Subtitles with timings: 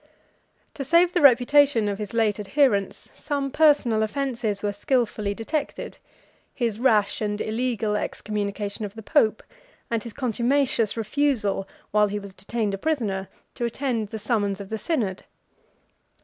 [0.73, 5.99] To save the reputation of his late adherents, some personal offences were skilfully detected;
[6.55, 9.43] his rash and illegal excommunication of the pope,
[9.91, 14.59] and his contumacious refusal (while he was detained a prisoner) to attend to the summons
[14.59, 15.23] of the synod.